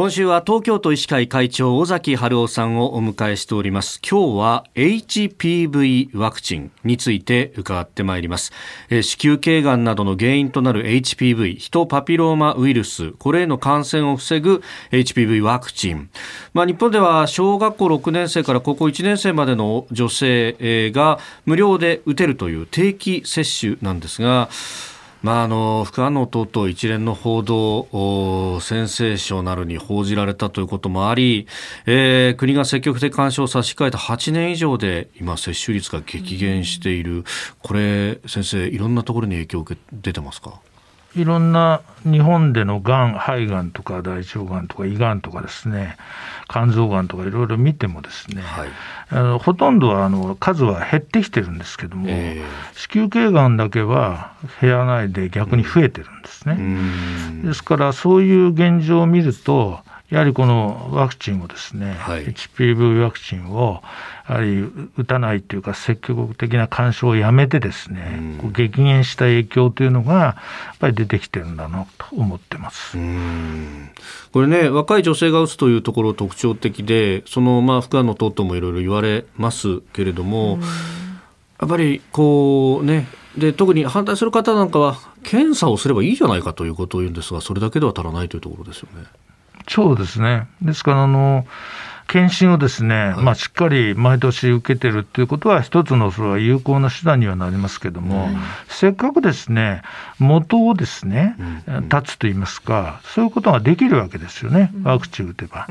[0.00, 4.00] 今週は東京都医師会会長尾崎春夫さんをお迎えしております。
[4.00, 8.50] 今日は HPV ワクチンについて伺ってまいります。
[8.88, 16.08] 子宮頸がんなどの原因となる HPV ヒトパピローマウイルスこれへの感染を防ぐ HPV ワクチン。
[16.54, 24.48] まあ日本では小学校6年生から高校1年生までの女性が無料で打てるという定期接種なんですが
[25.22, 31.46] まあ、あの副反応等々一連の報道センセーショナルに報じられたということもあり、
[31.86, 37.24] えー、国が積極的干渉を差し控えた8年以上で今接種率が激減している、
[37.62, 40.60] これ先生いろんなところに影響を受け出てますか？
[41.14, 45.96] いろんな日本でのがん、肺がんとか大腸がんとか胃がんとかですね、
[46.48, 48.68] 肝臓がんとかいろいろ見てもですね、はい、
[49.10, 56.58] あのほとんどはあの数は減ってきてるんですけども、えー、子宮頸がんだけは減らないで逆に増えてるんですね。
[57.44, 63.80] ですからそういう現状を見ると、やはりこのワクチンをですね、はい、HPV ワクチンを
[64.28, 64.62] やはり
[64.96, 70.36] 打たないというか積極的な干渉をやめてですね、うん、激減した影響というのがや
[70.74, 72.98] っぱり出てきてるんだなと思ってます。
[74.32, 80.58] これね若い女性が打つというところ特徴的でそのまあ副反応等々もいろいろ言われますけれども
[81.60, 83.06] やっぱりこうね
[83.38, 89.06] で特に反対する方なんかは検査をすればいいじゃないかということを言うんですがそれだけでは足らないというところですよね。
[89.70, 90.48] そうですね。
[90.60, 91.46] ですから、あの、
[92.10, 99.82] 検診をですね、まあ、しっかり毎年受けてるっていうことは、一つのそれは有効な手段にはなりますけども、うん、せっかくですね、
[100.18, 101.36] 元をですね、
[101.82, 105.68] 立つと言いますか、そういうことができるわけですよね、ワクチン打てば。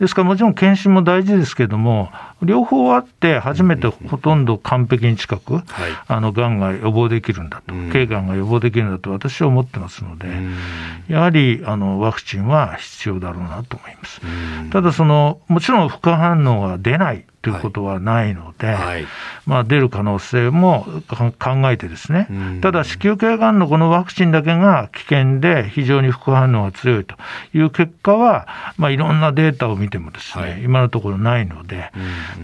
[0.00, 2.10] ですから、もちろん検診も大事ですけども、
[2.42, 5.62] 両方あって、初めてほとんど完璧に近く、
[6.08, 10.26] あの、がんが予防できるんだと、頸がんが予防できるんだと私は思ってますので、
[11.08, 14.20] やはり、あの、ワクチンは必要だろうなと思います。
[14.70, 17.26] ただ、その、もちろんろん副反応が出ない。
[17.46, 18.76] ということはないので、はい。
[18.76, 19.06] はい、
[19.46, 20.84] まあ、出る可能性も
[21.38, 22.28] 考えてですね、
[22.60, 27.14] ただ子宮頸がんのこのワクチンだけが危険で非常に副反応が強いと
[27.54, 31.92] いう結果は、まあ、いろんなデータを見てもですね、はい、今のところないので、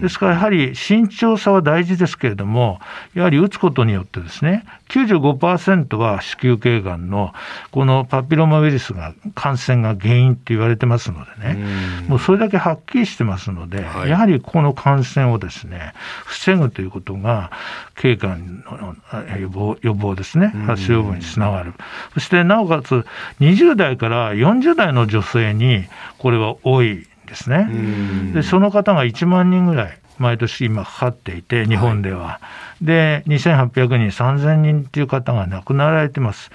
[0.01, 2.79] ですからやはり慎重さは大事ですけれども、
[3.15, 7.33] やはり打つことによってですね、95%は子宮頸がんの
[7.73, 11.59] このパピロマウイルスが感染が原因って言われてますのでね、
[12.07, 15.93] もうそれだけはっきりしてますので、やはりこの感染をですね、
[16.25, 17.51] 防ぐということが、
[17.97, 18.95] 経がんの
[19.39, 21.75] 予防予防ですね、発症予防につながる。
[22.15, 23.07] そしてなおかつ、
[23.41, 25.85] 20代から40代の女性に
[26.19, 27.69] これは多いですね。
[28.35, 29.99] で、その方が1万人ぐらい。
[30.19, 32.25] 毎年今かかっていて、日本では。
[32.25, 32.41] は
[32.81, 36.51] い、で、2800人、3000人っていう方が亡くなられてます。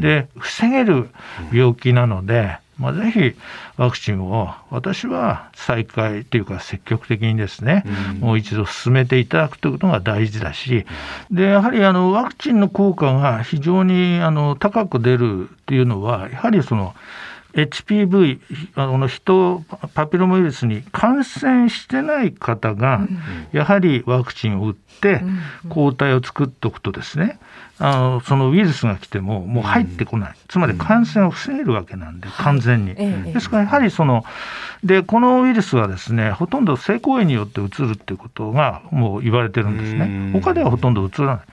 [0.00, 1.08] で、防げる
[1.52, 3.34] 病気なので、まあ、ぜひ
[3.76, 7.84] ワクチンを私は再開というか積極的にですね、
[8.14, 10.86] うん、もう一度進めていただくということが大事だし、
[11.30, 16.94] でやはりあのワクチンの効果が非常にあの高く出るっていうのは、やはりその
[17.54, 18.40] HPV、
[18.74, 19.62] あの人、
[19.94, 23.00] パピロマウイルスに感染してない方が、
[23.52, 25.22] やはりワクチンを打って、
[25.68, 27.38] 抗体を作っておくとですね、
[27.80, 32.94] あのそのウイルスが来ても、もう入ってこない、つまり感染を防げるわけなんで、完全に。
[32.94, 34.24] ですから、やはりその、
[34.82, 40.30] で、このウイルスはですね、ほとんど性行為によってうつるっていうことがもう言われてるんですね。
[40.32, 41.36] 他ではほとんどうつらない。
[41.36, 41.44] はい、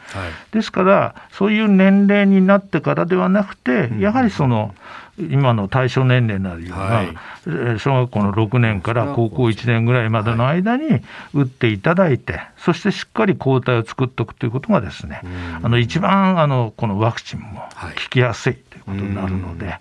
[0.51, 4.73] ですから、そういう年齢になってからではなくて、やはりその、
[5.17, 11.01] 今の対象年齢になるような、はい、小学校の6年から高校1年ぐらいまでの間に
[11.33, 15.21] 打っていただいて、そしてしっかり抗体を作っておくということがですね、
[15.63, 19.79] あの一番あのこのワクチンも効きやすいということになるので、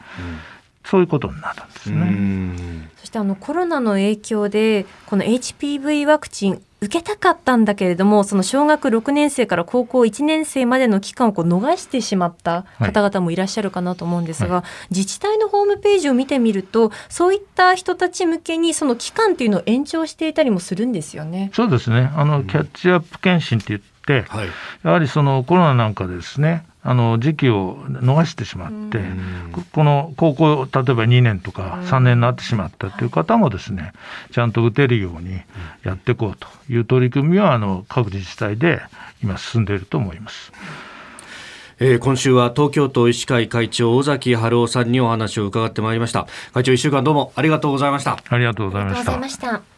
[0.84, 2.89] そういうことになるんですね。
[2.99, 21.51] そしてあのコロナの影響でこの HPV ワクチン受けたかったんだけれどもその小学6年生から高校1年生までの期間をこう逃してしまった方々もいらっしゃるかなと思うんですが、はい、自治体のホームページを見てみるとそういった人たち向けにその期間っていうのを延長していたりもするんですよね。
[21.54, 22.10] そうですね。
[22.15, 24.48] あのキャッチアップ検診って言って、はい、
[24.83, 29.01] やはりそのコロナなんかですねあの時期を逃してしまって、
[29.72, 33.92] この高校、例えば2年とか3年になってしまったという方もですね、
[34.33, 35.41] ちゃんと打てるように
[35.83, 38.83] やっていこうという取り組みはあの各自治体で
[39.22, 40.53] 今進んでいると思います。
[41.81, 46.27] えー、今週は東京都医師会会長尾崎春夫さんにお話を伺ってまいりました。
[46.53, 48.19] 会長一週間どうもありがとうございました。
[48.28, 49.73] ありがとうございました